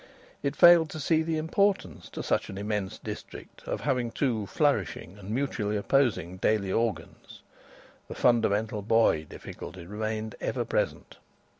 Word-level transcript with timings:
It 0.41 0.55
failed 0.55 0.89
to 0.89 0.99
see 0.99 1.21
the 1.21 1.37
importance 1.37 2.09
to 2.09 2.23
such 2.23 2.49
an 2.49 2.57
immense 2.57 2.97
district 2.97 3.61
of 3.67 3.81
having 3.81 4.09
two 4.09 4.47
flourishing 4.47 5.19
and 5.19 5.29
mutually 5.29 5.77
opposing 5.77 6.37
daily 6.37 6.71
organs. 6.71 7.43
The 8.07 8.15
fundamental 8.15 8.81
boy 8.81 9.25
difficulty 9.25 9.85
remained 9.85 10.33
ever 10.41 10.65
present. 10.65 11.17